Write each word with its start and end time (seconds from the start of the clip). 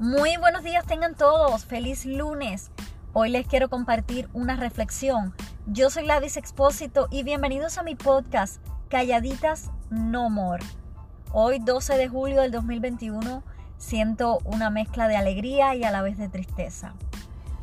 Muy 0.00 0.38
buenos 0.38 0.62
días 0.62 0.86
tengan 0.86 1.14
todos, 1.14 1.66
feliz 1.66 2.06
lunes. 2.06 2.70
Hoy 3.12 3.28
les 3.28 3.46
quiero 3.46 3.68
compartir 3.68 4.30
una 4.32 4.56
reflexión. 4.56 5.34
Yo 5.66 5.90
soy 5.90 6.06
Ladis 6.06 6.38
Expósito 6.38 7.06
y 7.10 7.22
bienvenidos 7.22 7.76
a 7.76 7.82
mi 7.82 7.96
podcast 7.96 8.62
Calladitas 8.88 9.70
No 9.90 10.30
More. 10.30 10.64
Hoy 11.32 11.58
12 11.58 11.98
de 11.98 12.08
julio 12.08 12.40
del 12.40 12.50
2021 12.50 13.42
siento 13.76 14.38
una 14.46 14.70
mezcla 14.70 15.06
de 15.06 15.16
alegría 15.16 15.74
y 15.74 15.84
a 15.84 15.90
la 15.90 16.00
vez 16.00 16.16
de 16.16 16.30
tristeza. 16.30 16.94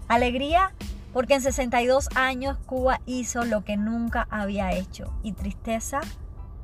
Alegría 0.08 0.74
porque 1.14 1.34
en 1.34 1.42
62 1.42 2.10
años 2.14 2.60
Cuba 2.68 3.02
hizo 3.08 3.46
lo 3.46 3.64
que 3.64 3.78
nunca 3.78 4.28
había 4.30 4.74
hecho 4.74 5.12
y 5.24 5.32
tristeza 5.32 6.02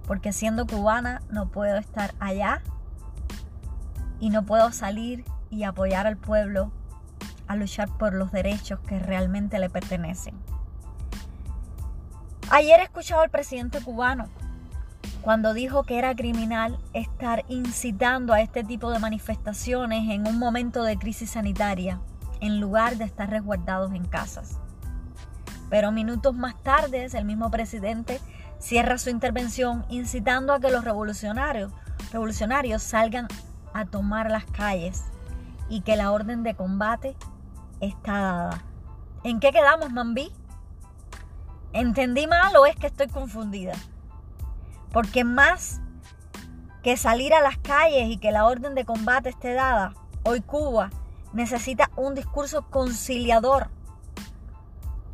porque 0.06 0.34
siendo 0.34 0.68
cubana 0.68 1.24
no 1.32 1.48
puedo 1.48 1.78
estar 1.78 2.14
allá 2.20 2.62
y 4.20 4.30
no 4.30 4.46
puedo 4.46 4.72
salir 4.72 5.26
y 5.54 5.64
apoyar 5.64 6.08
al 6.08 6.18
pueblo 6.18 6.72
a 7.48 7.56
luchar 7.56 7.90
por 7.98 8.14
los 8.14 8.32
derechos 8.32 8.80
que 8.82 9.00
realmente 9.00 9.60
le 9.60 9.70
pertenecen. 9.70 10.36
Ayer 12.50 12.80
he 12.80 12.84
escuchado 12.84 13.22
al 13.22 13.30
presidente 13.30 13.82
cubano 13.82 14.30
cuando 15.22 15.54
dijo 15.54 15.84
que 15.84 15.98
era 15.98 16.16
criminal 16.16 16.78
estar 16.94 17.46
incitando 17.48 18.34
a 18.34 18.42
este 18.42 18.64
tipo 18.64 18.92
de 18.92 19.00
manifestaciones 19.00 20.10
en 20.10 20.28
un 20.28 20.38
momento 20.38 20.84
de 20.84 20.98
crisis 20.98 21.32
sanitaria, 21.32 22.02
en 22.42 22.60
lugar 22.60 22.98
de 22.98 23.06
estar 23.06 23.30
resguardados 23.30 23.94
en 23.94 24.06
casas. 24.06 24.60
Pero 25.70 25.92
minutos 25.92 26.36
más 26.36 26.62
tarde, 26.62 27.08
el 27.14 27.26
mismo 27.26 27.50
presidente 27.50 28.20
cierra 28.60 28.98
su 28.98 29.10
intervención 29.10 29.86
incitando 29.90 30.54
a 30.54 30.60
que 30.60 30.72
los 30.72 30.84
revolucionarios, 30.84 31.72
revolucionarios 32.12 32.84
salgan 32.84 33.28
a 33.74 33.86
tomar 33.86 34.30
las 34.30 34.46
calles 34.46 35.06
y 35.70 35.82
que 35.82 35.96
la 35.96 36.12
orden 36.12 36.44
de 36.44 36.56
combate 36.56 37.16
está 37.80 38.14
dada. 38.14 38.64
¿En 39.24 39.40
qué 39.40 39.52
quedamos, 39.52 39.92
Mambí? 39.92 40.32
¿Entendí 41.72 42.28
mal 42.28 42.56
o 42.58 42.66
es 42.66 42.76
que 42.76 42.88
estoy 42.88 43.08
confundida? 43.08 43.74
Porque 44.92 45.24
más 45.24 45.82
que 46.84 46.98
salir 46.98 47.34
a 47.34 47.42
las 47.42 47.58
calles 47.58 48.10
y 48.10 48.18
que 48.18 48.32
la 48.32 48.46
orden 48.46 48.76
de 48.76 48.86
combate 48.86 49.30
esté 49.30 49.54
dada, 49.54 49.94
hoy 50.24 50.42
Cuba 50.42 50.90
necesita 51.32 51.90
un 51.96 52.14
discurso 52.14 52.64
conciliador, 52.70 53.70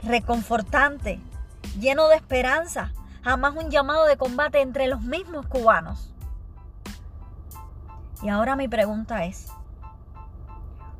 reconfortante, 0.03 1.19
lleno 1.79 2.07
de 2.09 2.15
esperanza, 2.15 2.91
jamás 3.23 3.55
un 3.55 3.69
llamado 3.69 4.05
de 4.05 4.17
combate 4.17 4.61
entre 4.61 4.87
los 4.87 5.01
mismos 5.01 5.45
cubanos. 5.47 6.13
Y 8.21 8.29
ahora 8.29 8.55
mi 8.55 8.67
pregunta 8.67 9.23
es, 9.25 9.47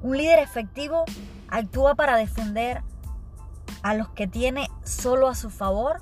un 0.02 0.18
líder 0.18 0.40
efectivo 0.40 1.06
actúa 1.50 1.96
para 1.96 2.16
defender 2.16 2.84
a 3.82 3.94
los 3.94 4.10
que 4.10 4.28
tiene 4.28 4.68
solo 4.84 5.28
a 5.28 5.36
su 5.36 5.50
favor 5.50 6.02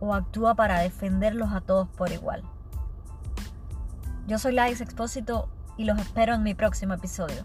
o 0.00 0.14
actúa 0.14 0.54
para 0.54 0.80
defenderlos 0.80 1.52
a 1.52 1.60
todos 1.60 1.88
por 1.88 2.12
igual. 2.12 2.42
Yo 4.26 4.38
soy 4.38 4.52
Lais 4.52 4.80
Expósito 4.80 5.48
y 5.76 5.84
los 5.84 5.98
espero 5.98 6.34
en 6.34 6.42
mi 6.42 6.54
próximo 6.54 6.94
episodio. 6.94 7.44